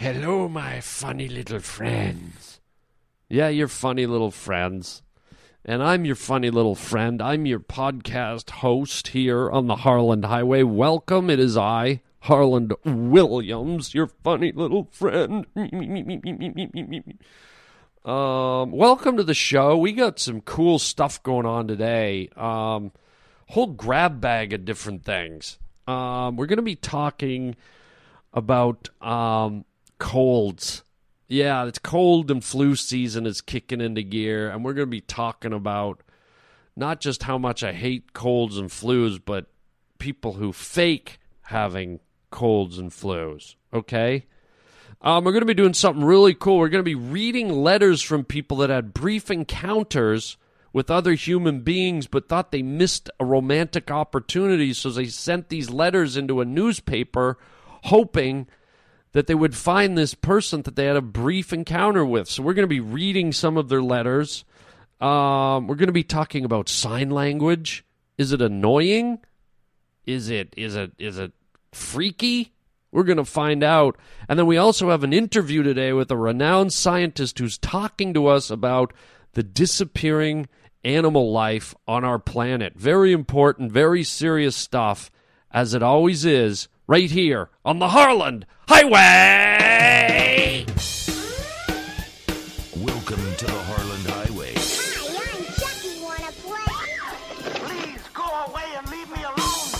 [0.00, 2.58] Hello, my funny little friends.
[3.28, 5.02] Yeah, you're funny little friends.
[5.62, 7.20] And I'm your funny little friend.
[7.20, 10.62] I'm your podcast host here on the Harland Highway.
[10.62, 11.28] Welcome.
[11.28, 15.44] It is I, Harland Williams, your funny little friend.
[18.02, 19.76] um, welcome to the show.
[19.76, 22.30] We got some cool stuff going on today.
[22.38, 22.92] Um,
[23.48, 25.58] whole grab bag of different things.
[25.86, 27.54] Um, we're going to be talking
[28.32, 29.66] about um,
[30.00, 30.82] colds.
[31.28, 35.00] Yeah, it's cold and flu season is kicking into gear, and we're going to be
[35.00, 36.02] talking about
[36.74, 39.46] not just how much I hate colds and flus, but
[39.98, 43.54] people who fake having colds and flus.
[43.72, 44.26] Okay?
[45.02, 46.58] Um, we're going to be doing something really cool.
[46.58, 50.36] We're going to be reading letters from people that had brief encounters
[50.72, 55.70] with other human beings but thought they missed a romantic opportunity, so they sent these
[55.70, 57.38] letters into a newspaper
[57.84, 58.46] hoping
[59.12, 62.28] that they would find this person that they had a brief encounter with.
[62.28, 64.44] So we're going to be reading some of their letters.
[65.00, 67.84] Um, we're going to be talking about sign language.
[68.18, 69.20] Is it annoying?
[70.06, 71.32] Is it is it is it
[71.72, 72.52] freaky?
[72.92, 73.96] We're going to find out.
[74.28, 78.26] And then we also have an interview today with a renowned scientist who's talking to
[78.26, 78.92] us about
[79.34, 80.48] the disappearing
[80.82, 82.74] animal life on our planet.
[82.76, 85.10] Very important, very serious stuff,
[85.52, 90.66] as it always is, right here on the Harland Highway.
[92.76, 94.54] Welcome to the Harland Highway.
[94.56, 96.02] Hi, I'm Chucky.
[96.02, 96.66] Wanna play?
[97.62, 99.70] Please go away and leave me alone.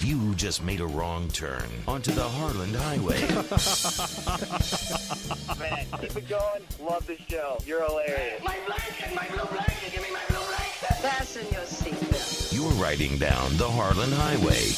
[0.00, 3.20] You just made a wrong turn onto the Harland Highway.
[5.60, 6.62] Man, keep it going.
[6.80, 7.58] Love the show.
[7.66, 8.42] You're hilarious.
[8.42, 9.92] My blanket, my blue blanket.
[9.92, 10.96] Give me my blue blanket.
[11.02, 12.54] Fasten your seatbelt.
[12.54, 14.72] You're riding down the Harland Highway.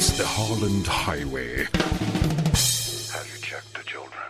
[0.00, 1.58] It's the Holland Highway.
[3.12, 4.24] Have you checked the children?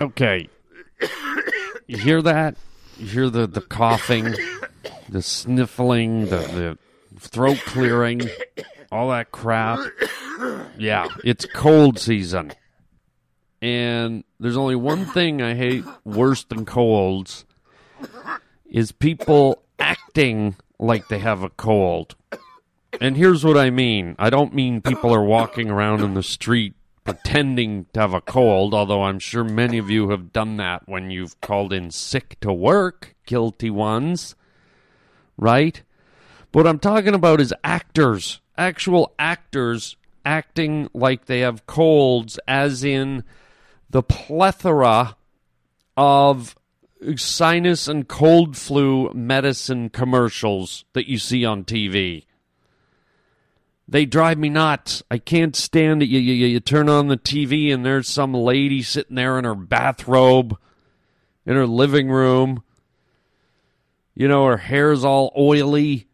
[0.00, 0.48] Okay.
[1.86, 2.56] You hear that?
[2.98, 4.34] You hear the, the coughing,
[5.08, 6.76] the sniffling, the,
[7.12, 8.22] the throat clearing,
[8.90, 9.78] all that crap.
[10.76, 12.50] Yeah, it's cold season.
[13.62, 17.44] And there's only one thing I hate worse than colds
[18.70, 22.14] is people acting like they have a cold.
[23.00, 24.16] And here's what I mean.
[24.18, 26.74] I don't mean people are walking around in the street
[27.04, 31.10] pretending to have a cold, although I'm sure many of you have done that when
[31.10, 34.34] you've called in sick to work, guilty ones.
[35.36, 35.82] Right?
[36.50, 42.82] But what I'm talking about is actors, actual actors acting like they have colds, as
[42.82, 43.22] in
[43.88, 45.16] the plethora
[45.96, 46.56] of
[47.16, 52.24] sinus and cold flu medicine commercials that you see on TV.
[53.88, 55.02] They drive me nuts.
[55.10, 56.08] I can't stand it.
[56.08, 59.54] You, you, you turn on the TV and there's some lady sitting there in her
[59.54, 60.58] bathrobe
[61.46, 62.62] in her living room.
[64.14, 66.08] You know, her hair's all oily.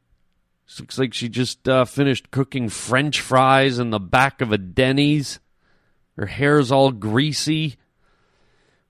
[0.78, 5.38] Looks like she just uh, finished cooking French fries in the back of a Denny's.
[6.16, 7.76] Her hair's all greasy.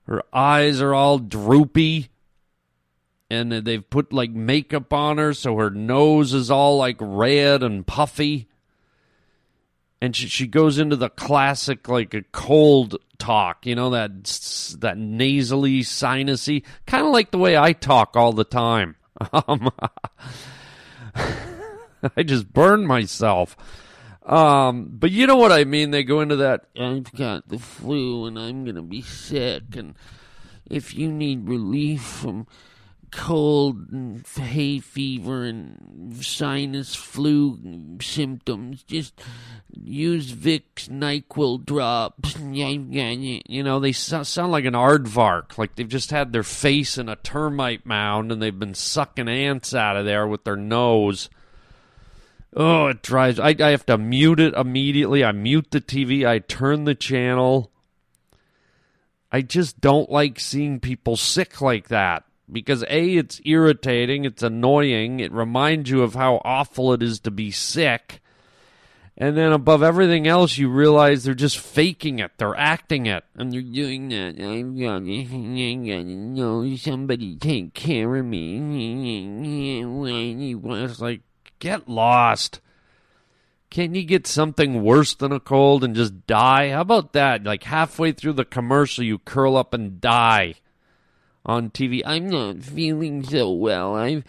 [0.07, 2.09] Her eyes are all droopy.
[3.29, 7.85] And they've put like makeup on her, so her nose is all like red and
[7.87, 8.47] puffy.
[9.99, 14.23] And she, she goes into the classic like a cold talk, you know that
[14.81, 18.95] that nasally, sinusy, kind of like the way I talk all the time.
[19.31, 19.69] Um,
[22.17, 23.55] I just burned myself.
[24.25, 25.91] Um, but you know what I mean.
[25.91, 26.65] They go into that.
[26.79, 29.95] I've got the flu and I'm gonna be sick, and
[30.69, 32.47] if you need relief from
[33.11, 37.59] cold and hay fever and sinus flu
[38.01, 39.21] symptoms, just
[39.71, 42.37] use Vicks Nyquil drops.
[42.39, 47.15] You know, they sound like an aardvark, like they've just had their face in a
[47.17, 51.29] termite mound and they've been sucking ants out of there with their nose.
[52.55, 53.39] Oh, it drives.
[53.39, 55.23] I, I have to mute it immediately.
[55.23, 56.27] I mute the TV.
[56.27, 57.71] I turn the channel.
[59.31, 65.19] I just don't like seeing people sick like that because A, it's irritating, it's annoying,
[65.19, 68.21] it reminds you of how awful it is to be sick.
[69.17, 72.31] And then above everything else, you realize they're just faking it.
[72.37, 73.23] They're acting it.
[73.35, 74.39] And they're doing that.
[74.39, 79.83] I've got to know somebody take care of me.
[80.83, 81.21] It's like,
[81.63, 82.59] get lost.
[83.69, 86.71] Can't you get something worse than a cold and just die?
[86.71, 87.45] How about that?
[87.45, 90.55] Like halfway through the commercial, you curl up and die
[91.45, 92.01] on TV.
[92.05, 93.95] I'm not feeling so well.
[93.95, 94.25] I've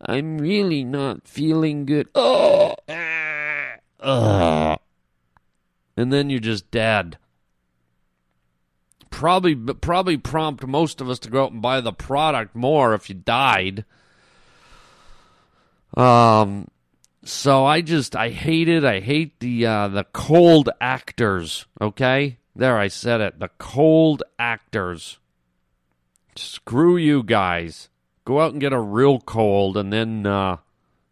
[0.00, 2.08] I'm really not feeling good.
[2.14, 2.74] Oh,
[4.00, 4.78] Ugh.
[5.96, 7.18] and then you're just dead.
[9.10, 13.10] Probably, probably prompt most of us to go out and buy the product more if
[13.10, 13.84] you died.
[15.94, 16.68] Um,
[17.28, 18.84] so I just I hate it.
[18.84, 21.66] I hate the uh, the cold actors.
[21.78, 23.38] Okay, there I said it.
[23.38, 25.18] The cold actors.
[26.36, 27.90] Screw you guys.
[28.24, 30.56] Go out and get a real cold, and then uh,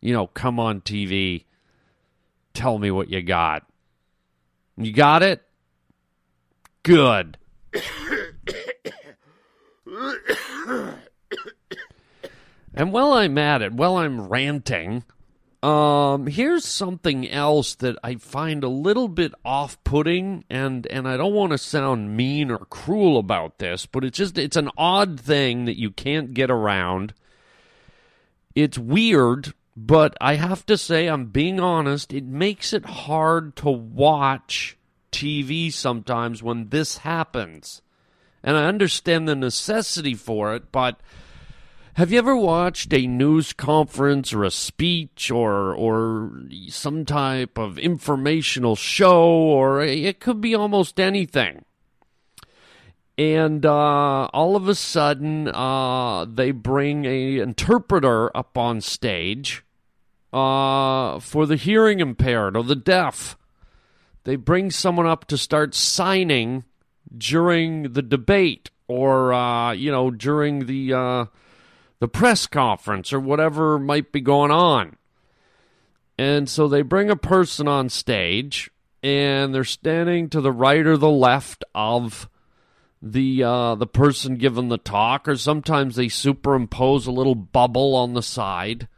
[0.01, 1.45] you know come on TV.
[2.55, 3.67] Tell me what you got.
[4.79, 5.43] You got it.
[6.83, 7.37] Good.
[12.75, 15.05] and while I'm at it, while I'm ranting,
[15.67, 21.35] um, here's something else that I find a little bit off-putting, and and I don't
[21.35, 25.65] want to sound mean or cruel about this, but it's just it's an odd thing
[25.65, 27.15] that you can't get around.
[28.55, 32.13] It's weird, but I have to say, I'm being honest.
[32.13, 34.79] It makes it hard to watch
[35.11, 37.83] TV sometimes when this happens,
[38.41, 41.01] and I understand the necessity for it, but
[41.97, 46.31] have you ever watched a news conference or a speech or or
[46.69, 51.65] some type of informational show or it could be almost anything?
[53.17, 59.65] And uh, all of a sudden, uh, they bring a interpreter up on stage
[60.35, 63.39] uh, for the hearing impaired or the deaf.
[64.25, 66.65] They bring someone up to start signing
[67.17, 71.25] during the debate or uh, you know during the uh,
[71.99, 74.97] the press conference or whatever might be going on.
[76.19, 78.71] And so they bring a person on stage
[79.03, 82.29] and they're standing to the right or the left of
[83.03, 88.15] the uh, the person giving the talk, or sometimes they superimpose a little bubble on
[88.15, 88.89] the side.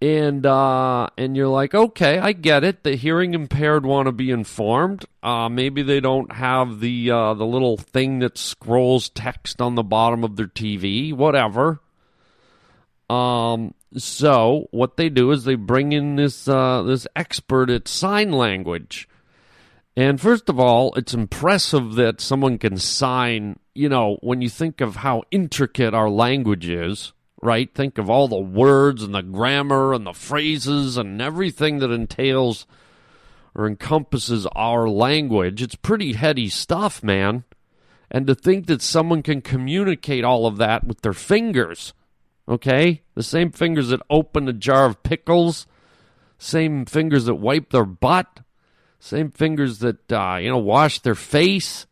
[0.00, 2.82] And uh, and you're like, okay, I get it.
[2.82, 5.06] The hearing impaired want to be informed.
[5.22, 9.82] Uh, maybe they don't have the uh, the little thing that scrolls text on the
[9.82, 11.14] bottom of their TV.
[11.14, 11.80] Whatever.
[13.08, 13.72] Um.
[13.96, 19.08] So what they do is they bring in this uh, this expert at sign language.
[19.96, 23.58] And first of all, it's impressive that someone can sign.
[23.74, 27.72] You know, when you think of how intricate our language is, right?
[27.74, 32.66] Think of all the words and the grammar and the phrases and everything that entails
[33.54, 35.62] or encompasses our language.
[35.62, 37.44] It's pretty heady stuff, man.
[38.10, 41.92] And to think that someone can communicate all of that with their fingers,
[42.48, 43.02] okay?
[43.14, 45.66] The same fingers that open a jar of pickles,
[46.38, 48.40] same fingers that wipe their butt,
[49.00, 51.86] same fingers that, uh, you know, wash their face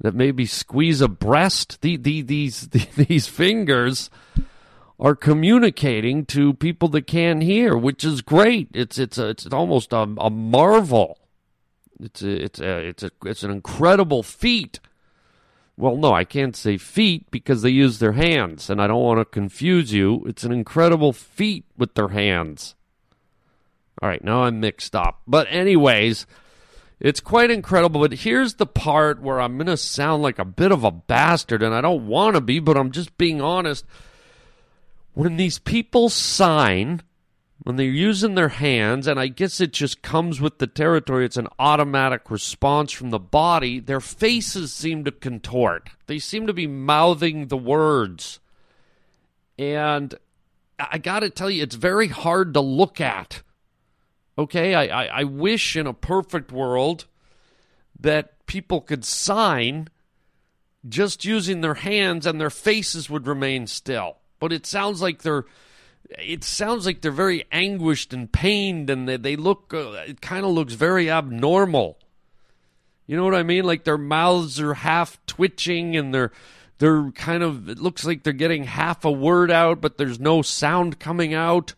[0.00, 1.80] that maybe squeeze a breast.
[1.82, 4.10] The, the, these the, these fingers
[5.00, 8.68] are communicating to people that can't hear, which is great.
[8.74, 11.18] It's it's a, it's almost a, a marvel.
[11.98, 14.78] It's a, it's a, it's a it's an incredible feat.
[15.76, 19.20] Well, no, I can't say feet because they use their hands, and I don't want
[19.20, 20.22] to confuse you.
[20.26, 22.74] It's an incredible feat with their hands.
[24.02, 25.22] All right, now I'm mixed up.
[25.26, 26.26] But anyways,
[27.00, 30.70] it's quite incredible, but here's the part where I'm going to sound like a bit
[30.70, 33.86] of a bastard, and I don't want to be, but I'm just being honest.
[35.20, 37.02] When these people sign,
[37.58, 41.36] when they're using their hands, and I guess it just comes with the territory, it's
[41.36, 45.90] an automatic response from the body, their faces seem to contort.
[46.06, 48.40] They seem to be mouthing the words.
[49.58, 50.14] And
[50.78, 53.42] I got to tell you, it's very hard to look at.
[54.38, 57.04] Okay, I, I, I wish in a perfect world
[58.00, 59.88] that people could sign
[60.88, 64.16] just using their hands and their faces would remain still.
[64.40, 65.44] But it sounds like they're
[66.18, 70.44] it sounds like they're very anguished and pained and they, they look uh, it kind
[70.44, 71.98] of looks very abnormal.
[73.06, 73.64] You know what I mean?
[73.64, 76.32] Like their mouths are half twitching and they're
[76.78, 80.42] they're kind of it looks like they're getting half a word out but there's no
[80.42, 81.74] sound coming out.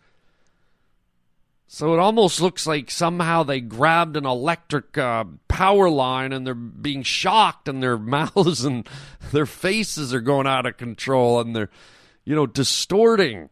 [1.75, 6.55] So it almost looks like somehow they grabbed an electric uh, power line and they're
[6.55, 8.87] being shocked and their mouths and
[9.31, 11.71] their faces are going out of control and they're,
[12.25, 13.51] you know, distorting.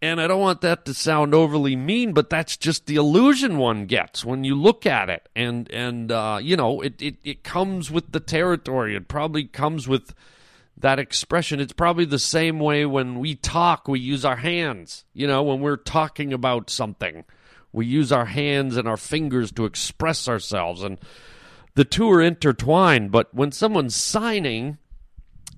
[0.00, 3.86] And I don't want that to sound overly mean, but that's just the illusion one
[3.86, 5.28] gets when you look at it.
[5.36, 8.96] And, and uh, you know, it, it, it comes with the territory.
[8.96, 10.12] It probably comes with
[10.76, 11.60] that expression.
[11.60, 15.04] It's probably the same way when we talk, we use our hands.
[15.14, 17.24] You know, when we're talking about something,
[17.72, 20.82] we use our hands and our fingers to express ourselves.
[20.82, 20.98] And
[21.76, 23.12] the two are intertwined.
[23.12, 24.78] But when someone's signing,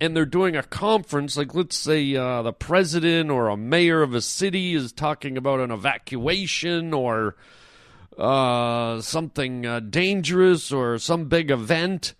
[0.01, 4.13] and they're doing a conference, like let's say uh, the president or a mayor of
[4.13, 7.35] a city is talking about an evacuation or
[8.17, 12.13] uh, something uh, dangerous or some big event,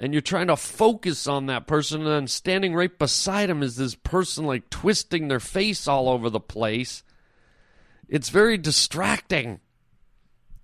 [0.00, 3.76] and you're trying to focus on that person, and then standing right beside him is
[3.76, 7.02] this person like twisting their face all over the place.
[8.08, 9.60] It's very distracting,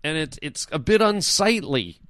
[0.05, 2.02] and it's it's a bit unsightly.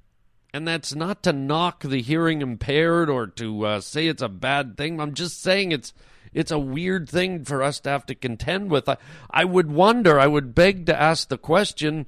[0.53, 4.77] And that's not to knock the hearing impaired or to uh, say it's a bad
[4.77, 4.99] thing.
[4.99, 5.93] I'm just saying it's
[6.31, 8.87] it's a weird thing for us to have to contend with.
[8.87, 8.97] I,
[9.29, 12.07] I would wonder, I would beg to ask the question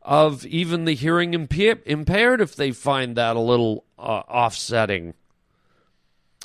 [0.00, 5.14] of even the hearing impa- impaired if they find that a little uh, offsetting.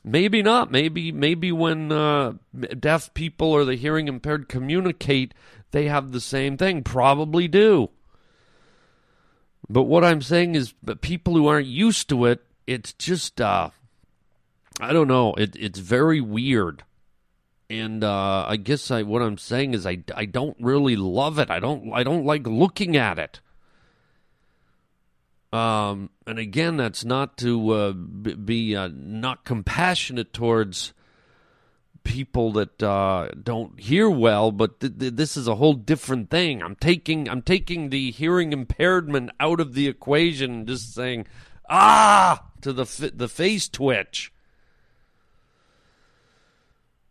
[0.03, 0.71] Maybe not.
[0.71, 2.33] Maybe maybe when uh,
[2.79, 5.33] deaf people or the hearing impaired communicate,
[5.71, 6.83] they have the same thing.
[6.83, 7.89] Probably do.
[9.69, 13.69] But what I'm saying is, that people who aren't used to it, it's just, uh,
[14.79, 16.83] I don't know, it, it's very weird.
[17.69, 21.49] And uh, I guess I, what I'm saying is, I, I don't really love it.
[21.49, 23.41] I don't I don't like looking at it.
[25.51, 30.93] Um, and again, that's not to uh, be uh, not compassionate towards
[32.07, 36.63] people that uh, don't hear well, but th- th- this is a whole different thing.
[36.63, 41.27] I'm taking I'm taking the hearing impairment out of the equation, and just saying
[41.69, 44.31] ah to the f- the face twitch.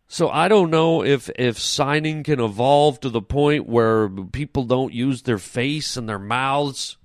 [0.07, 4.93] So I don't know if if signing can evolve to the point where people don't
[4.93, 6.97] use their face and their mouths.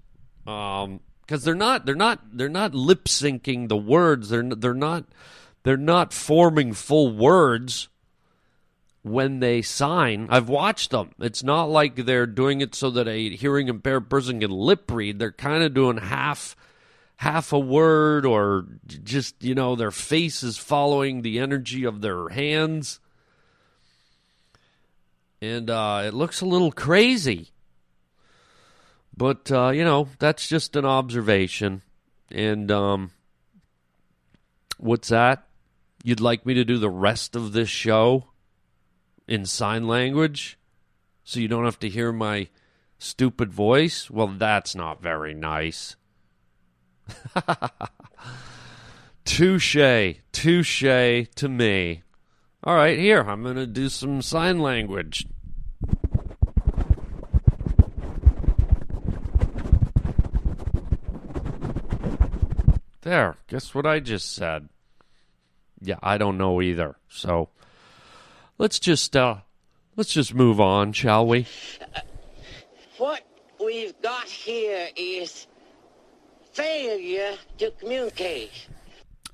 [0.47, 4.31] Um, because they're not they're not they're not lip syncing the words.
[4.31, 5.05] They're they're not
[5.63, 7.89] they're not forming full words
[9.03, 10.27] when they sign.
[10.31, 11.11] I've watched them.
[11.19, 15.19] It's not like they're doing it so that a hearing impaired person can lip read.
[15.19, 16.57] They're kind of doing half
[17.17, 18.67] half a word or
[19.05, 22.99] just you know their face is following the energy of their hands
[25.41, 27.53] and uh, it looks a little crazy
[29.17, 31.83] but uh, you know, that's just an observation.
[32.31, 33.11] And um,
[34.79, 35.47] what's that?
[36.05, 38.25] You'd like me to do the rest of this show
[39.29, 40.59] in sign language,
[41.23, 42.49] so you don't have to hear my
[42.99, 44.11] stupid voice?
[44.11, 45.95] Well, that's not very nice.
[49.25, 52.03] touche, touche to me.
[52.65, 55.27] All right, here I'm going to do some sign language.
[63.03, 64.69] There, guess what I just said?
[65.83, 66.97] Yeah, I don't know either.
[67.09, 67.49] So
[68.59, 69.39] let's just uh
[69.97, 71.47] let's just move on, shall we?
[72.99, 73.23] What
[73.59, 75.47] we've got here is
[76.53, 78.69] failure to communicate.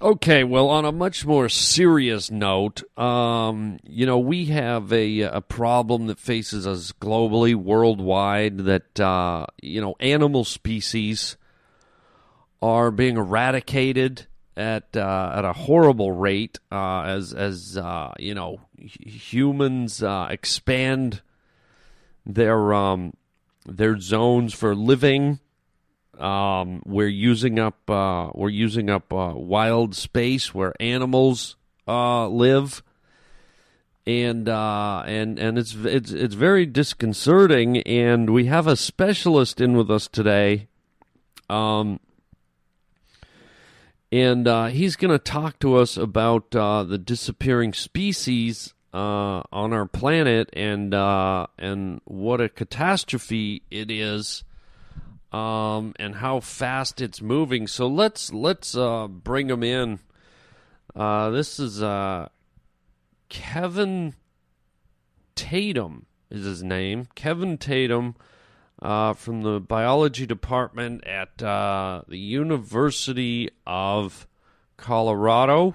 [0.00, 5.40] Okay, well, on a much more serious note, um, you know, we have a a
[5.40, 8.58] problem that faces us globally, worldwide.
[8.58, 11.36] That uh, you know, animal species
[12.62, 14.27] are being eradicated
[14.58, 21.22] at uh, at a horrible rate uh, as as uh, you know humans uh, expand
[22.26, 23.14] their um,
[23.64, 25.38] their zones for living.
[26.18, 31.54] Um, we're using up uh, we're using up uh, wild space where animals
[31.86, 32.82] live,
[34.04, 37.78] and and and it's it's it's very disconcerting.
[37.82, 40.66] And we have a specialist in with us today.
[41.48, 42.00] Um,
[44.10, 49.72] and uh, he's going to talk to us about uh, the disappearing species uh, on
[49.72, 54.44] our planet and uh, and what a catastrophe it is,
[55.30, 57.66] um, and how fast it's moving.
[57.66, 59.98] So let's let's uh, bring him in.
[60.96, 61.80] Uh, this is
[63.28, 64.14] Kevin
[65.34, 67.08] Tatum is his name.
[67.14, 68.16] Kevin Tatum
[68.80, 74.26] uh, from the biology department at uh, the University of
[74.76, 75.74] Colorado.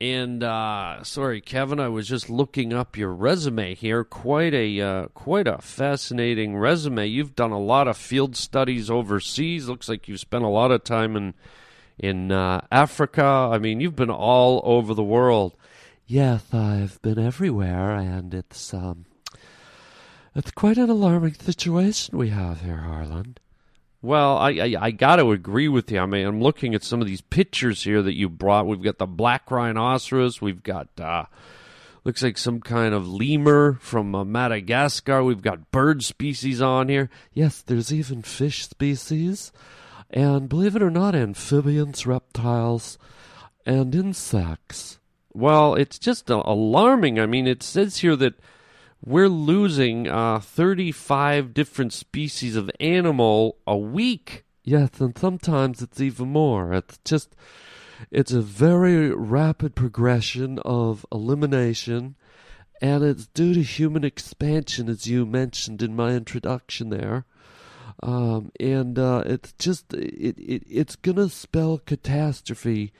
[0.00, 4.02] And uh, sorry, Kevin, I was just looking up your resume here.
[4.02, 7.06] Quite a uh, quite a fascinating resume.
[7.06, 9.68] You've done a lot of field studies overseas.
[9.68, 11.34] Looks like you've spent a lot of time in
[11.98, 13.22] in uh, Africa.
[13.22, 15.54] I mean, you've been all over the world.
[16.06, 19.04] Yes, I've been everywhere, and it's um,
[20.34, 23.40] it's quite an alarming situation we have here, Harland.
[24.02, 25.98] Well, I, I, I got to agree with you.
[25.98, 28.66] I mean, I'm looking at some of these pictures here that you brought.
[28.66, 30.40] We've got the black rhinoceros.
[30.40, 31.24] We've got uh,
[32.04, 35.22] looks like some kind of lemur from uh, Madagascar.
[35.22, 37.10] We've got bird species on here.
[37.34, 39.52] Yes, there's even fish species,
[40.08, 42.98] and believe it or not, amphibians, reptiles,
[43.66, 44.98] and insects.
[45.34, 47.20] Well, it's just uh, alarming.
[47.20, 48.34] I mean, it says here that
[49.02, 54.44] we're losing uh, 35 different species of animal a week.
[54.62, 56.74] Yes, and sometimes it's even more.
[56.74, 57.34] It's just,
[58.10, 62.16] it's a very rapid progression of elimination,
[62.82, 67.24] and it's due to human expansion, as you mentioned in my introduction there.
[68.02, 72.92] Um, and uh, it's just, it, it, it's going to spell catastrophe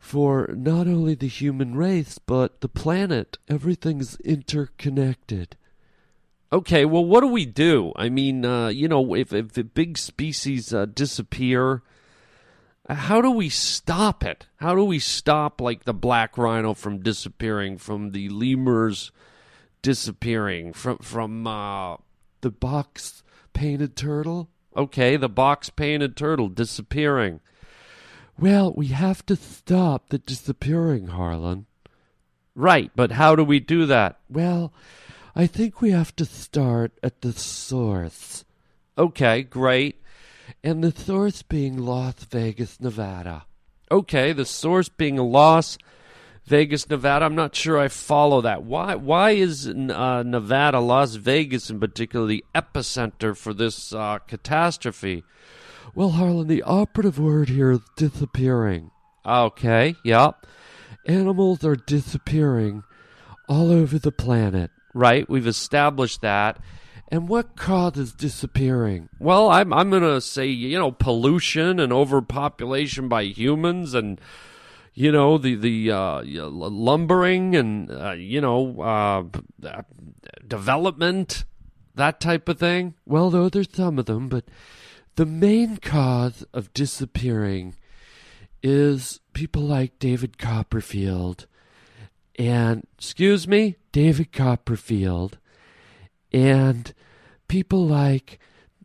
[0.00, 3.36] for not only the human race, but the planet.
[3.48, 5.56] Everything's interconnected.
[6.52, 7.92] Okay, well, what do we do?
[7.94, 11.82] I mean, uh, you know, if, if the big species uh, disappear,
[12.88, 14.46] how do we stop it?
[14.56, 19.12] How do we stop, like, the black rhino from disappearing, from the lemurs
[19.82, 21.98] disappearing, from, from uh,
[22.40, 24.48] the box painted turtle?
[24.74, 27.40] Okay, the box painted turtle disappearing.
[28.40, 31.66] Well, we have to stop the disappearing, Harland.
[32.54, 34.18] Right, but how do we do that?
[34.30, 34.72] Well,
[35.36, 38.46] I think we have to start at the source.
[38.96, 40.02] Okay, great.
[40.64, 43.44] And the source being Las Vegas, Nevada.
[43.90, 45.76] Okay, the source being Las
[46.46, 47.26] Vegas, Nevada.
[47.26, 48.62] I'm not sure I follow that.
[48.62, 48.94] Why?
[48.94, 55.24] Why is uh, Nevada, Las Vegas in particular, the epicenter for this uh, catastrophe?
[55.94, 58.90] Well, Harland, the operative word here is disappearing.
[59.24, 60.46] Okay, yep.
[61.06, 62.82] Animals are disappearing
[63.48, 64.70] all over the planet.
[64.94, 66.58] Right, we've established that.
[67.08, 69.08] And what causes disappearing?
[69.18, 74.20] Well, I'm I'm to say, you know, pollution and overpopulation by humans and
[74.94, 79.72] you know, the the uh, lumbering and uh, you know, uh,
[80.46, 81.44] development,
[81.94, 82.94] that type of thing.
[83.06, 84.44] Well, though there's some of them, but
[85.20, 87.74] the main cause of disappearing
[88.62, 91.46] is people like David Copperfield
[92.38, 95.36] and, excuse me, David Copperfield
[96.32, 96.94] and
[97.48, 98.38] people like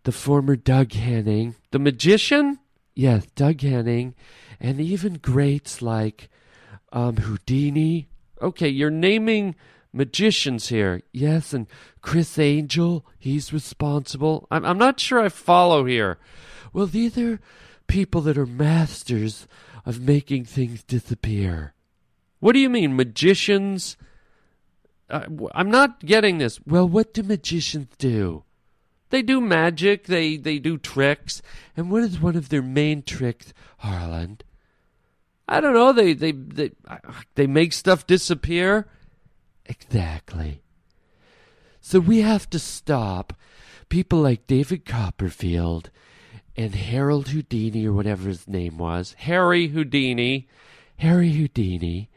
[0.04, 2.60] the former Doug Henning, the magician?
[2.94, 4.14] Yes, Doug Henning,
[4.60, 6.30] and even greats like
[6.92, 8.10] um, Houdini.
[8.42, 9.56] Okay, you're naming
[9.96, 11.02] magicians here.
[11.12, 11.68] Yes, and
[12.02, 14.48] Criss Angel, he's responsible.
[14.52, 16.20] I'm, I'm not sure I follow here.
[16.74, 17.40] Well, these are
[17.88, 19.48] people that are masters
[19.86, 21.74] of making things disappear.
[22.40, 23.98] What do you mean, magicians?
[25.10, 26.60] Uh, I'm not getting this.
[26.66, 28.44] Well, what do magicians do?
[29.12, 31.42] They do magic, they, they do tricks.
[31.78, 34.44] And what is one of their main tricks, Harland?
[35.48, 35.94] I don't know.
[35.94, 36.72] They, they, they,
[37.36, 38.88] they make stuff disappear.
[39.66, 40.62] Exactly.
[41.82, 43.34] So we have to stop
[43.90, 45.90] people like David Copperfield
[46.58, 50.48] and Harold Houdini, or whatever his name was, Harry Houdini,
[50.98, 52.10] Harry Houdini,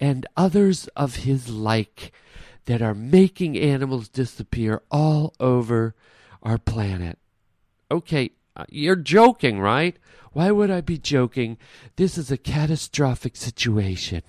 [0.00, 2.12] and others of his like
[2.64, 5.94] that are making animals disappear all over
[6.42, 7.18] our planet.
[7.90, 9.96] Okay, uh, you're joking, right?
[10.32, 11.56] Why would I be joking?
[11.96, 14.22] This is a catastrophic situation.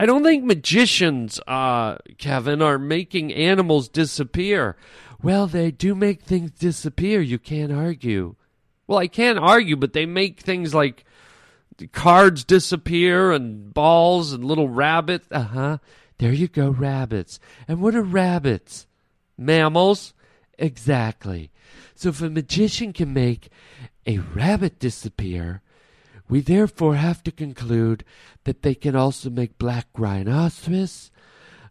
[0.00, 4.74] I don't think magicians, uh, Kevin, are making animals disappear.
[5.22, 7.20] Well, they do make things disappear.
[7.20, 8.36] You can't argue.
[8.86, 11.04] Well, I can't argue, but they make things like
[11.92, 15.28] cards disappear and balls and little rabbits.
[15.30, 15.78] Uh huh.
[16.16, 17.38] There you go, rabbits.
[17.68, 18.86] And what are rabbits?
[19.36, 20.14] Mammals?
[20.58, 21.50] Exactly.
[21.94, 23.50] So if a magician can make
[24.06, 25.60] a rabbit disappear,
[26.30, 28.04] we therefore have to conclude
[28.44, 31.10] that they can also make black rhinoceros,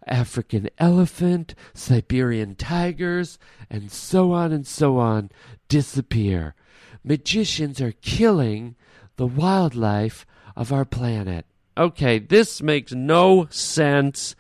[0.06, 5.32] African elephant, Siberian tigers, and so on and so on
[5.70, 6.56] disappear.
[7.04, 8.76] Magicians are killing
[9.16, 10.26] the wildlife
[10.58, 11.46] of our planet.
[11.78, 14.36] Okay, this makes no sense.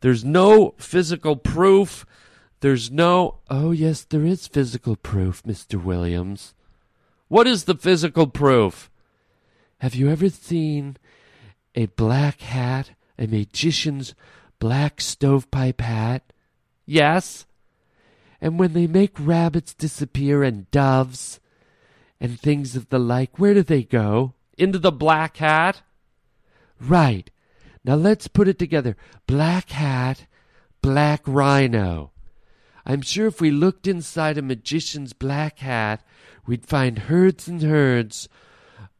[0.00, 2.04] There's no physical proof.
[2.60, 3.38] There's no.
[3.48, 5.82] Oh, yes, there is physical proof, Mr.
[5.82, 6.52] Williams.
[7.28, 8.90] What is the physical proof?
[9.84, 10.96] Have you ever seen
[11.74, 14.14] a black hat, a magician's
[14.58, 16.32] black stovepipe hat?
[16.86, 17.44] Yes.
[18.40, 21.38] And when they make rabbits disappear and doves
[22.18, 24.32] and things of the like, where do they go?
[24.56, 25.82] Into the black hat?
[26.80, 27.30] Right.
[27.84, 28.96] Now let's put it together.
[29.26, 30.24] Black hat,
[30.80, 32.10] black rhino.
[32.86, 36.02] I'm sure if we looked inside a magician's black hat,
[36.46, 38.30] we'd find herds and herds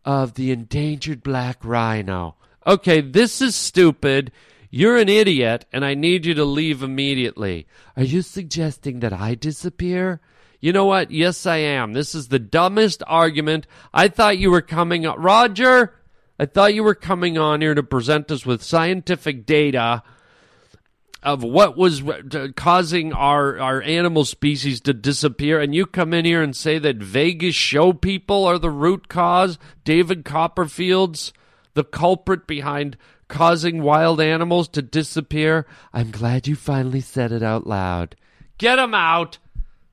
[0.04, 2.36] of the endangered black rhino.
[2.66, 4.32] Okay, this is stupid.
[4.70, 7.66] You're an idiot, and I need you to leave immediately.
[7.96, 10.20] Are you suggesting that I disappear?
[10.60, 11.10] You know what?
[11.10, 11.92] Yes, I am.
[11.92, 13.66] This is the dumbest argument.
[13.92, 15.02] I thought you were coming.
[15.04, 15.94] Roger!
[16.38, 20.02] I thought you were coming on here to present us with scientific data
[21.24, 22.02] of what was
[22.54, 26.96] causing our, our animal species to disappear, and you come in here and say that
[26.96, 31.32] Vegas show people are the root cause, David Copperfield's
[31.72, 32.96] the culprit behind
[33.28, 35.66] causing wild animals to disappear.
[35.92, 38.16] I'm glad you finally said it out loud.
[38.58, 39.38] Get him out.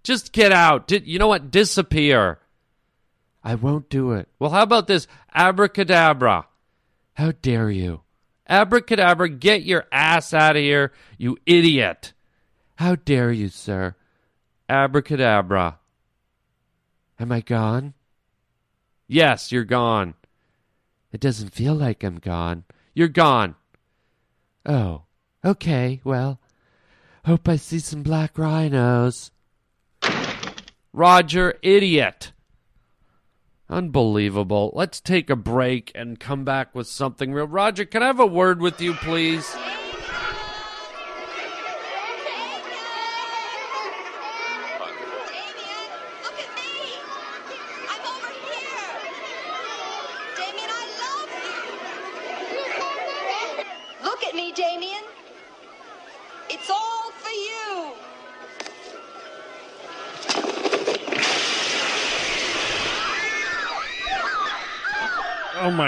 [0.03, 0.87] Just get out.
[0.87, 1.49] Di- you know what?
[1.49, 2.39] Disappear.
[3.43, 4.27] I won't do it.
[4.37, 5.07] Well, how about this?
[5.33, 6.47] Abracadabra.
[7.15, 8.01] How dare you?
[8.51, 12.11] Abracadabra, get your ass out of here, you idiot.
[12.75, 13.95] How dare you, sir?
[14.67, 15.79] Abracadabra.
[17.17, 17.93] Am I gone?
[19.07, 20.15] Yes, you're gone.
[21.13, 22.65] It doesn't feel like I'm gone.
[22.93, 23.55] You're gone.
[24.65, 25.03] Oh,
[25.45, 26.41] okay, well,
[27.23, 29.31] hope I see some black rhinos.
[30.91, 32.33] Roger, idiot.
[33.71, 34.71] Unbelievable.
[34.75, 37.47] Let's take a break and come back with something real.
[37.47, 39.55] Roger, can I have a word with you, please?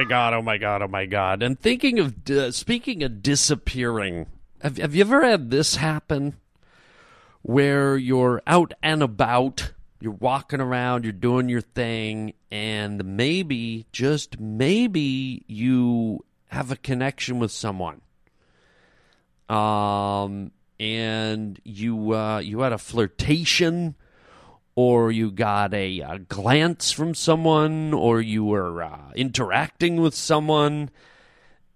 [0.04, 0.34] My god!
[0.34, 0.82] Oh my god!
[0.82, 1.44] Oh my god!
[1.44, 4.28] And thinking of uh, speaking of disappearing,
[4.62, 6.36] have have you ever had this happen,
[7.42, 14.39] where you're out and about, you're walking around, you're doing your thing, and maybe just
[14.39, 18.02] maybe you have a connection with someone,
[19.48, 23.96] um, and you uh, you had a flirtation
[24.75, 30.89] or you got a, uh glance from someone, or you were uh, interacting with someone,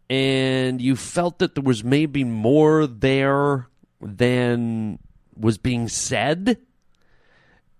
[0.10, 3.68] and you felt that there was maybe more there
[4.02, 5.00] than
[5.36, 6.58] was being said,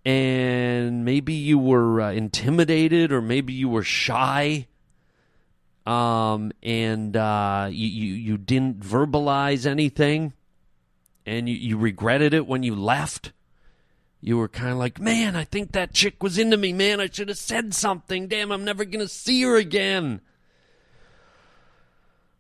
[0.06, 4.68] and maybe you were uh, intimidated, or maybe you were shy.
[5.86, 10.34] Um, and uh, you, you you didn't verbalize anything,
[11.26, 13.32] and you, you regretted it when you left
[14.20, 17.00] you were kind of like, man, I think that chick was into me, man.
[17.00, 18.28] I should have said something.
[18.28, 20.22] Damn, I'm never going to see her again.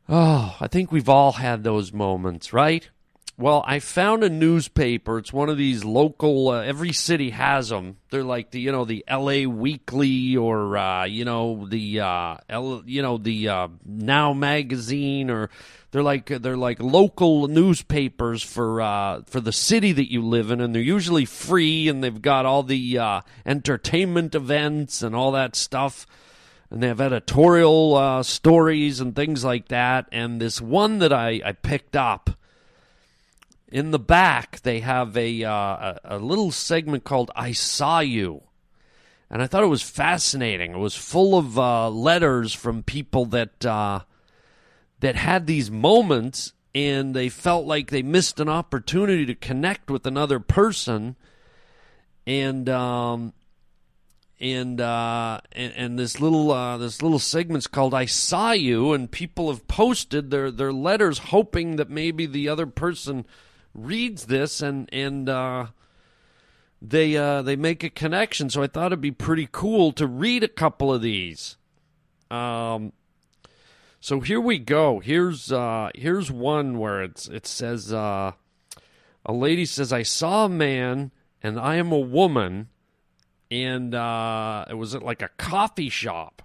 [0.09, 2.89] Oh, I think we've all had those moments, right?
[3.39, 5.19] Well, I found a newspaper.
[5.19, 6.50] It's one of these local.
[6.50, 7.97] Uh, every city has them.
[8.10, 9.45] They're like the you know the L.A.
[9.45, 15.52] Weekly or uh, you know the uh, L, you know the uh, Now magazine or
[15.91, 20.60] they're like they're like local newspapers for uh, for the city that you live in,
[20.60, 25.56] and they're usually free, and they've got all the uh, entertainment events and all that
[25.56, 26.08] stuff
[26.69, 30.06] and they have editorial uh, stories and things like that.
[30.12, 32.32] And this one that I, I picked up
[33.69, 38.43] in the back, they have a, uh, a little segment called "I Saw You,"
[39.30, 40.73] and I thought it was fascinating.
[40.73, 44.01] It was full of uh, letters from people that uh,
[45.01, 50.08] that had these moments, and they felt like they missed an opportunity to connect with
[50.08, 51.17] another person,
[52.25, 53.34] and um,
[54.39, 59.12] and uh, and, and this little uh, this little segment's called "I Saw You," and
[59.12, 63.25] people have posted their their letters, hoping that maybe the other person
[63.77, 65.67] reads this and and uh,
[66.81, 68.49] they uh, they make a connection.
[68.49, 71.55] So I thought it'd be pretty cool to read a couple of these.
[72.29, 72.91] Um,
[74.01, 74.99] so here we go.
[74.99, 78.33] Here's uh, here's one where it's it says uh,
[79.25, 81.11] a lady says, "I saw a man,
[81.41, 82.69] and I am a woman."
[83.49, 86.41] and uh, it was at like a coffee shop,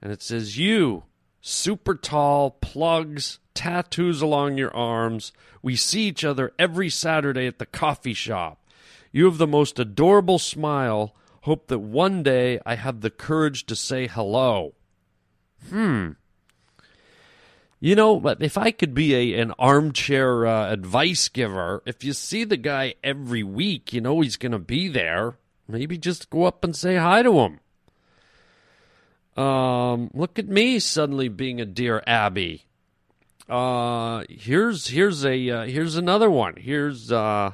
[0.00, 1.04] and it says you,
[1.42, 5.32] super tall, plugs, tattoos along your arms.
[5.60, 8.64] We see each other every Saturday at the coffee shop.
[9.10, 11.14] You have the most adorable smile.
[11.42, 14.74] Hope that one day I have the courage to say hello.
[15.68, 16.12] Hmm.
[17.80, 22.12] You know, but if I could be a an armchair uh, advice giver, if you
[22.12, 25.34] see the guy every week, you know he's going to be there.
[25.66, 27.58] Maybe just go up and say hi to him.
[29.36, 32.66] Um, look at me suddenly being a dear Abby.
[33.48, 36.56] Uh, here's here's a uh, here's another one.
[36.56, 37.52] Here's uh,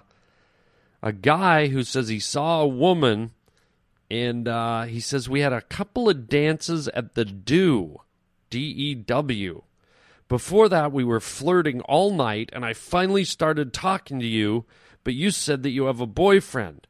[1.03, 3.31] a guy who says he saw a woman,
[4.11, 8.01] and uh, he says we had a couple of dances at the Dew,
[8.51, 9.63] D E W.
[10.29, 14.67] Before that, we were flirting all night, and I finally started talking to you,
[15.05, 16.88] but you said that you have a boyfriend.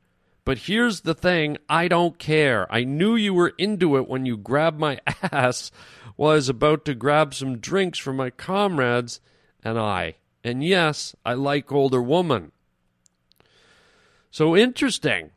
[0.49, 2.67] But here's the thing I don't care.
[2.73, 5.71] I knew you were into it when you grabbed my ass
[6.17, 9.21] while I was about to grab some drinks for my comrades
[9.63, 10.15] and I.
[10.43, 12.53] And yes, I like older women.
[14.31, 15.33] So interesting.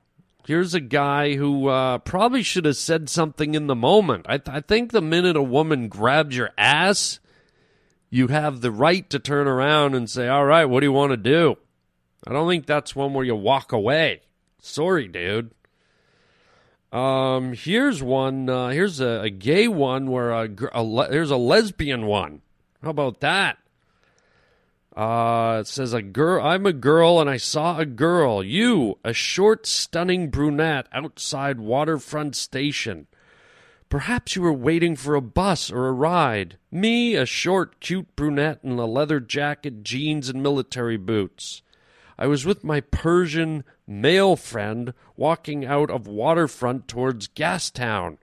[0.47, 4.27] Here's a guy who uh, probably should have said something in the moment.
[4.29, 7.19] I, th- I think the minute a woman grabs your ass,
[8.09, 11.11] you have the right to turn around and say, All right, what do you want
[11.11, 11.57] to do?
[12.25, 14.21] I don't think that's one where you walk away.
[14.61, 15.51] Sorry, dude.
[16.91, 18.47] Um, here's one.
[18.47, 22.41] Uh, here's a, a gay one where a, a le- there's a lesbian one.
[22.83, 23.57] How about that?
[24.95, 26.45] Uh, it says a girl.
[26.45, 28.43] I'm a girl, and I saw a girl.
[28.43, 33.07] You, a short, stunning brunette, outside waterfront station.
[33.89, 36.57] Perhaps you were waiting for a bus or a ride.
[36.71, 41.61] Me, a short, cute brunette in a leather jacket, jeans, and military boots.
[42.17, 48.17] I was with my Persian male friend walking out of waterfront towards Gastown.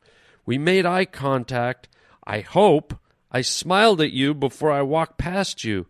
[0.47, 1.89] We made eye contact.
[2.27, 2.99] I hope.
[3.31, 5.87] I smiled at you before I walked past you.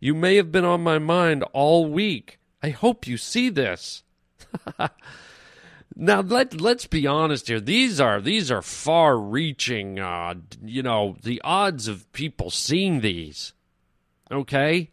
[0.00, 2.38] You may have been on my mind all week.
[2.62, 4.02] I hope you see this.
[5.96, 7.60] now let let's be honest here.
[7.60, 9.98] These are these are far-reaching.
[10.00, 13.52] Uh, you know the odds of people seeing these.
[14.32, 14.90] Okay,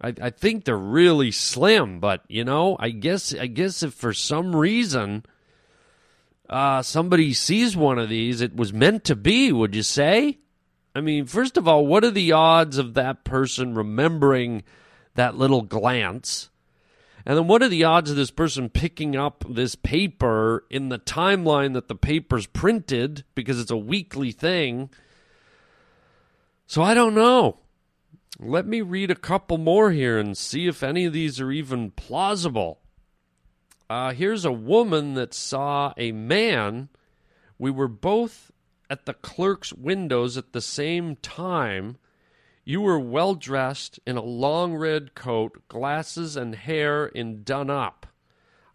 [0.00, 2.00] I, I think they're really slim.
[2.00, 5.24] But you know, I guess I guess if for some reason
[6.48, 9.52] uh, somebody sees one of these, it was meant to be.
[9.52, 10.38] Would you say?
[10.94, 14.64] I mean, first of all, what are the odds of that person remembering
[15.14, 16.50] that little glance?
[17.26, 20.98] And then what are the odds of this person picking up this paper in the
[20.98, 24.88] timeline that the paper's printed because it's a weekly thing?
[26.66, 27.58] So I don't know.
[28.38, 31.90] Let me read a couple more here and see if any of these are even
[31.92, 32.80] plausible.
[33.90, 36.88] Uh, here's a woman that saw a man.
[37.58, 38.52] We were both
[38.90, 41.96] at the clerk's windows at the same time.
[42.64, 48.06] You were well dressed in a long red coat, glasses, and hair in done up.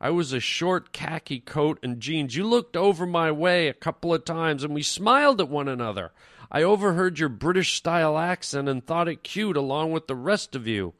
[0.04, 2.36] I was a short khaki coat and jeans.
[2.36, 6.12] You looked over my way a couple of times and we smiled at one another.
[6.52, 10.68] I overheard your British style accent and thought it cute along with the rest of
[10.68, 10.94] you.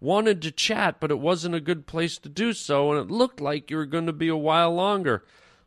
[0.00, 3.40] Wanted to chat, but it wasn't a good place to do so, and it looked
[3.40, 5.24] like you were going to be a while longer.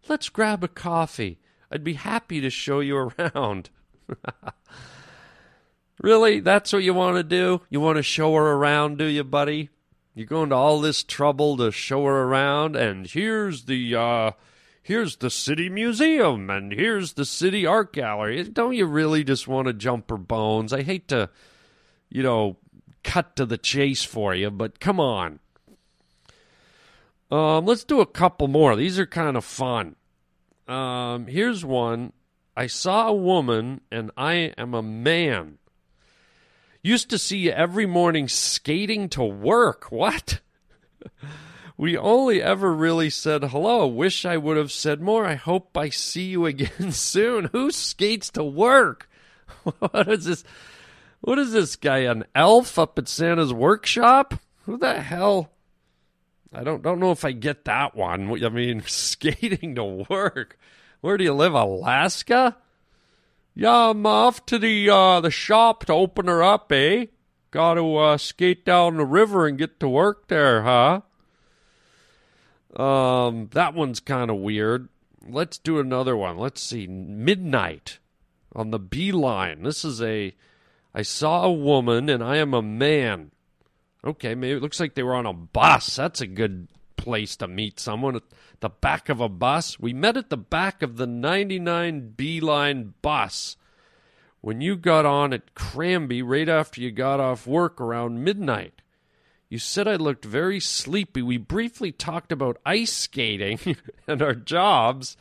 [0.10, 1.40] Let's grab a coffee.
[1.72, 3.70] I'd be happy to show you around.
[6.02, 6.42] really?
[6.42, 7.62] That's what you want to do?
[7.70, 9.70] You want to show her around, do you, buddy?
[10.14, 14.32] You're into all this trouble to show her around, and here's the uh
[14.84, 18.44] here's the city museum and here's the city art gallery.
[18.44, 20.74] Don't you really just want to jump her bones?
[20.74, 21.30] I hate to
[22.10, 22.58] you know
[23.04, 25.40] cut to the chase for you, but come on.
[27.32, 28.76] Um, let's do a couple more.
[28.76, 29.96] These are kind of fun.
[30.68, 32.12] Um, here's one.
[32.56, 35.58] I saw a woman and I am a man.
[36.84, 39.92] Used to see you every morning skating to work.
[39.92, 40.40] What?
[41.78, 43.86] we only ever really said hello.
[43.86, 45.26] Wish I would have said more.
[45.26, 47.50] I hope I see you again soon.
[47.52, 49.08] Who skates to work?
[49.80, 50.44] what is this?
[51.20, 52.00] What is this guy?
[52.00, 54.34] An elf up at Santa's workshop?
[54.66, 55.52] Who the hell?
[56.52, 58.44] I don't don't know if I get that one.
[58.44, 60.58] I mean, skating to work.
[61.02, 62.58] Where do you live, Alaska?
[63.54, 67.08] Yeah, I'm off to the uh, the shop to open her up, eh?
[67.52, 71.02] Got to uh, skate down the river and get to work there, huh?
[72.82, 74.88] Um, that one's kind of weird.
[75.28, 76.38] Let's do another one.
[76.38, 76.88] Let's see.
[76.88, 78.00] Midnight
[78.56, 79.64] on the B line.
[79.64, 80.34] This is a.
[80.94, 83.32] I saw a woman and I am a man.
[84.04, 85.96] Okay, maybe it looks like they were on a bus.
[85.96, 88.20] That's a good place to meet someone
[88.62, 89.80] the back of a bus.
[89.80, 93.58] We met at the back of the 99 B line bus
[94.40, 98.82] when you got on at Cranby right after you got off work around midnight.
[99.50, 101.22] You said I looked very sleepy.
[101.22, 103.60] We briefly talked about ice skating
[104.08, 105.18] and our jobs.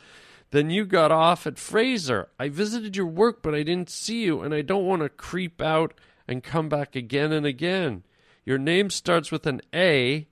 [0.51, 2.29] Then you got off at Fraser.
[2.39, 5.61] I visited your work, but I didn't see you, and I don't want to creep
[5.61, 5.93] out
[6.27, 8.03] and come back again and again.
[8.45, 10.27] Your name starts with an A,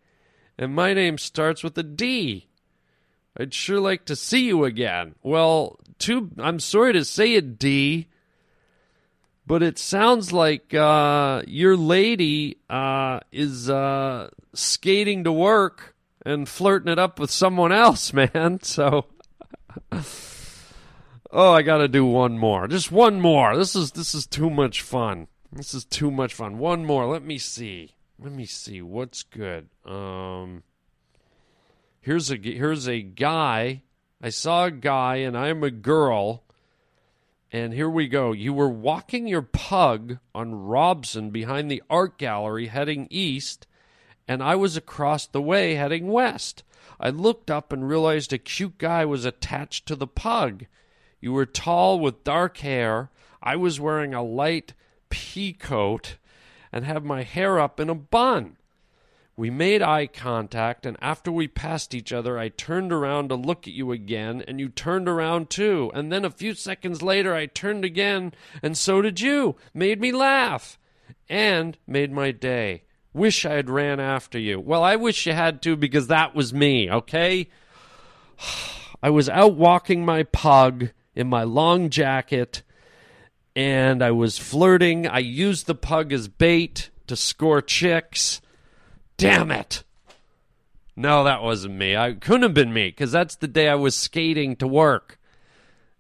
[0.58, 2.49] and my name starts with a D.
[3.40, 5.16] I'd sure like to see you again.
[5.24, 8.08] Well, too, I'm sorry to say it, D,
[9.48, 16.92] but it sounds like uh, your lady uh, is uh, skating to work and flirting
[16.92, 18.60] it up with someone else, man.
[18.62, 19.06] So,
[21.32, 22.68] oh, I got to do one more.
[22.68, 23.56] Just one more.
[23.56, 25.28] This is this is too much fun.
[25.52, 26.58] This is too much fun.
[26.58, 27.08] One more.
[27.08, 27.96] Let me see.
[28.20, 29.70] Let me see what's good.
[29.86, 30.64] Um,
[32.02, 33.82] Here's a here's a guy.
[34.22, 36.44] I saw a guy, and I'm a girl.
[37.52, 38.32] And here we go.
[38.32, 43.66] You were walking your pug on Robson behind the art gallery heading east,
[44.28, 46.64] and I was across the way heading west.
[47.00, 50.66] I looked up and realized a cute guy was attached to the pug.
[51.20, 53.10] You were tall with dark hair.
[53.42, 54.74] I was wearing a light
[55.10, 56.18] pea coat
[56.72, 58.58] and had my hair up in a bun.
[59.40, 63.70] We made eye contact, and after we passed each other, I turned around to look
[63.70, 65.90] at you again, and you turned around too.
[65.94, 69.56] And then a few seconds later, I turned again, and so did you.
[69.74, 70.78] Made me laugh
[71.30, 72.84] and made my day.
[73.14, 74.60] Wish I had ran after you.
[74.60, 77.48] Well, I wish you had to because that was me, okay?
[79.02, 82.62] I was out walking my pug in my long jacket
[83.56, 85.08] and I was flirting.
[85.08, 88.42] I used the pug as bait to score chicks.
[89.20, 89.84] Damn it.
[90.96, 91.96] No, that wasn't me.
[91.96, 95.20] I couldn't have been me because that's the day I was skating to work.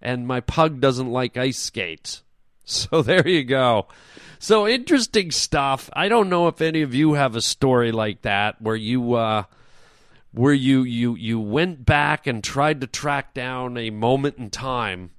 [0.01, 2.23] And my pug doesn't like ice skates.
[2.63, 3.87] So there you go.
[4.39, 5.89] So interesting stuff.
[5.91, 9.43] I don't know if any of you have a story like that where you uh
[10.31, 15.11] where you you you went back and tried to track down a moment in time,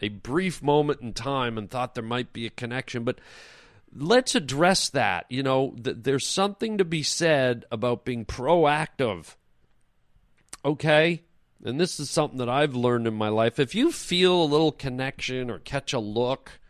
[0.00, 3.20] a brief moment in time and thought there might be a connection, but
[3.94, 5.26] let's address that.
[5.28, 9.36] You know, th- there's something to be said about being proactive.
[10.64, 11.22] Okay?
[11.64, 13.58] And this is something that I've learned in my life.
[13.58, 16.60] If you feel a little connection or catch a look,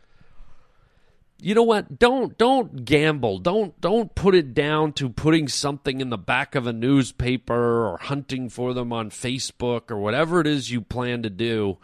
[1.39, 1.97] you know what?
[1.97, 3.39] Don't don't gamble.
[3.39, 7.97] Don't don't put it down to putting something in the back of a newspaper or
[7.97, 11.79] hunting for them on Facebook or whatever it is you plan to do.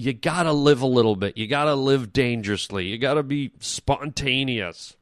[0.00, 1.36] You got to live a little bit.
[1.36, 2.86] You got to live dangerously.
[2.86, 4.96] You got to be spontaneous.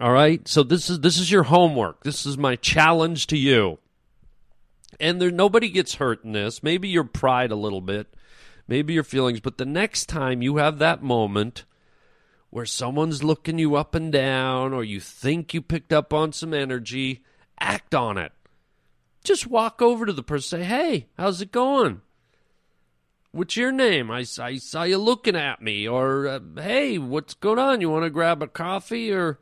[0.00, 0.46] All right?
[0.46, 2.04] So this is this is your homework.
[2.04, 3.78] This is my challenge to you.
[5.00, 6.62] And there nobody gets hurt in this.
[6.62, 8.14] Maybe your pride a little bit.
[8.68, 11.64] Maybe your feelings, but the next time you have that moment
[12.50, 16.54] where someone's looking you up and down or you think you picked up on some
[16.54, 17.24] energy,
[17.58, 18.30] act on it.
[19.24, 22.02] Just walk over to the person say, hey, how's it going?
[23.32, 24.10] What's your name?
[24.10, 25.88] I, I saw you looking at me.
[25.88, 27.80] Or, uh, hey, what's going on?
[27.80, 29.12] You want to grab a coffee?
[29.12, 29.38] Or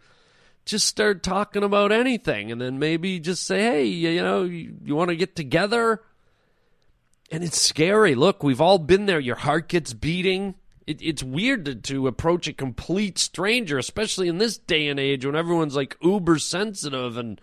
[0.64, 2.50] just start talking about anything.
[2.50, 6.02] And then maybe just say, hey, you, know, you, you want to get together?
[7.30, 8.14] And it's scary.
[8.14, 9.20] Look, we've all been there.
[9.20, 10.54] Your heart gets beating
[10.90, 15.24] it, it's weird to, to approach a complete stranger, especially in this day and age
[15.24, 17.40] when everyone's like uber sensitive and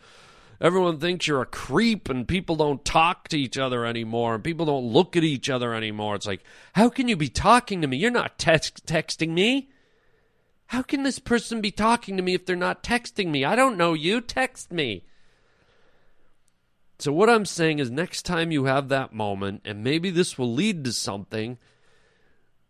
[0.60, 4.65] everyone thinks you're a creep and people don't talk to each other anymore and people
[4.65, 6.15] don't look at each other anymore.
[6.15, 6.43] It's like,
[6.74, 7.98] how can you be talking to me?
[7.98, 9.70] You're not text- texting me.
[10.67, 13.46] How can this person be talking to me if they're not texting me?
[13.46, 14.20] I don't know you.
[14.20, 15.04] Text me.
[17.00, 20.52] So, what I'm saying is, next time you have that moment, and maybe this will
[20.52, 21.58] lead to something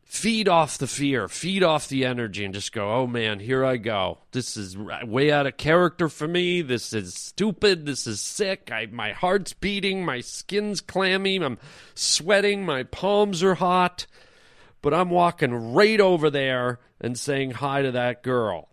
[0.08, 3.76] feed off the fear, feed off the energy, and just go, oh man, here I
[3.76, 4.20] go.
[4.32, 6.62] This is way out of character for me.
[6.62, 7.86] This is stupid.
[7.86, 8.70] This is sick.
[8.72, 10.06] I, my heart's beating.
[10.06, 11.36] My skin's clammy.
[11.38, 11.60] I'm
[11.94, 12.66] sweating.
[12.66, 14.08] My palms are hot.
[14.82, 18.70] But I'm walking right over there and saying hi to that girl.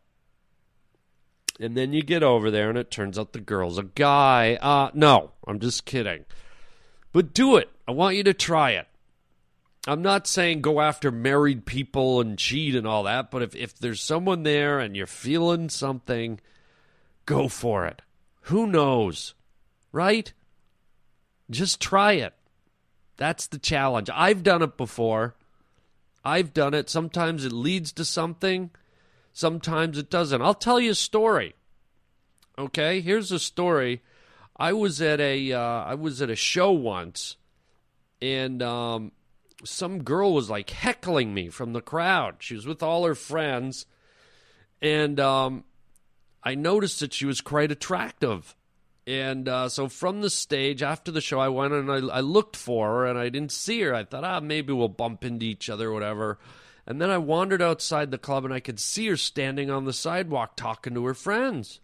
[1.58, 4.54] And then you get over there, and it turns out the girl's a guy.
[4.60, 6.24] Uh, no, I'm just kidding.
[7.12, 7.70] But do it.
[7.88, 8.86] I want you to try it.
[9.86, 13.78] I'm not saying go after married people and cheat and all that, but if, if
[13.78, 16.40] there's someone there and you're feeling something,
[17.26, 18.00] go for it.
[18.42, 19.34] Who knows?
[19.92, 20.32] Right?
[21.50, 22.32] Just try it.
[23.16, 24.08] That's the challenge.
[24.12, 25.34] I've done it before.
[26.24, 26.88] I've done it.
[26.88, 28.70] Sometimes it leads to something,
[29.32, 30.40] sometimes it doesn't.
[30.40, 31.54] I'll tell you a story.
[32.58, 34.00] Okay, here's a story.
[34.56, 37.36] I was at a uh, I was at a show once,
[38.22, 39.12] and um,
[39.64, 42.36] some girl was like heckling me from the crowd.
[42.40, 43.86] She was with all her friends,
[44.80, 45.64] and um,
[46.42, 48.54] I noticed that she was quite attractive.
[49.06, 52.56] And uh, so from the stage after the show, I went and I, I, looked
[52.56, 53.94] for her and I didn't see her.
[53.94, 56.38] I thought, ah, maybe we'll bump into each other whatever.
[56.86, 59.92] And then I wandered outside the club and I could see her standing on the
[59.92, 61.80] sidewalk talking to her friends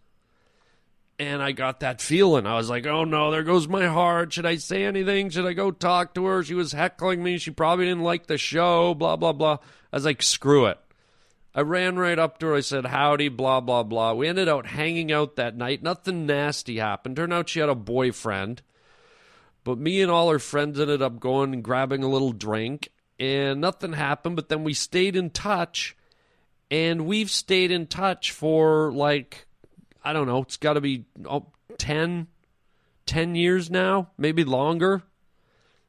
[1.19, 2.45] and I got that feeling.
[2.45, 4.33] I was like, oh no, there goes my heart.
[4.33, 5.29] Should I say anything?
[5.29, 6.43] Should I go talk to her?
[6.43, 7.37] She was heckling me.
[7.37, 9.57] She probably didn't like the show, blah, blah, blah.
[9.91, 10.79] I was like, screw it.
[11.53, 12.55] I ran right up to her.
[12.55, 14.13] I said, howdy, blah, blah, blah.
[14.13, 15.83] We ended up hanging out that night.
[15.83, 17.17] Nothing nasty happened.
[17.17, 18.61] Turned out she had a boyfriend.
[19.63, 22.89] But me and all her friends ended up going and grabbing a little drink,
[23.19, 24.35] and nothing happened.
[24.35, 25.95] But then we stayed in touch,
[26.71, 29.45] and we've stayed in touch for like
[30.03, 31.47] I don't know, it's got to be oh,
[31.77, 32.27] 10,
[33.05, 35.03] 10 years now, maybe longer.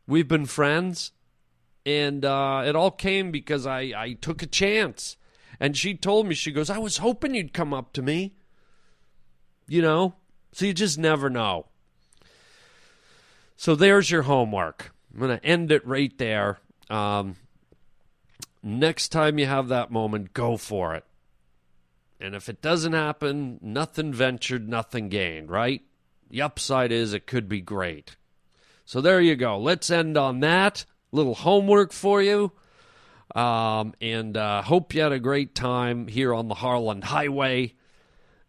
[0.06, 1.12] We've been friends.
[1.84, 5.16] And uh, it all came because I, I took a chance.
[5.58, 8.34] And she told me, she goes, I was hoping you'd come up to me.
[9.68, 10.14] You know?
[10.52, 11.66] So you just never know.
[13.56, 14.92] So there's your homework.
[15.12, 16.58] I'm going to end it right there.
[16.90, 17.36] Um,
[18.62, 21.04] next time you have that moment, go for it.
[22.22, 25.82] And if it doesn't happen, nothing ventured, nothing gained, right?
[26.30, 28.16] The upside is it could be great.
[28.84, 29.58] So there you go.
[29.58, 30.84] Let's end on that.
[31.10, 32.52] Little homework for you.
[33.34, 37.74] Um, and uh, hope you had a great time here on the Harland Highway.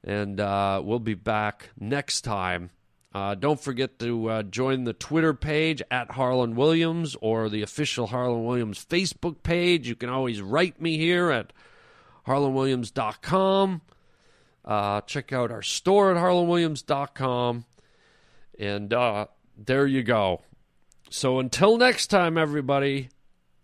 [0.04, 2.70] And uh, we'll be back next time.
[3.12, 8.08] Uh, don't forget to uh, join the Twitter page at Harland Williams or the official
[8.08, 9.88] Harland Williams Facebook page.
[9.88, 11.54] You can always write me here at
[12.28, 13.82] harlandwilliams.com.
[14.66, 17.66] Uh, check out our store at harlandwilliams.com.
[18.60, 20.42] And uh, there you go.
[21.10, 23.10] So until next time, everybody,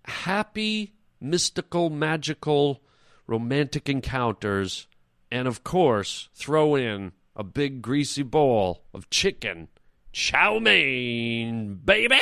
[0.05, 2.81] happy, mystical, magical,
[3.27, 4.87] romantic encounters.
[5.31, 9.69] And of course, throw in a big greasy bowl of chicken
[10.11, 12.19] chow mein, baby.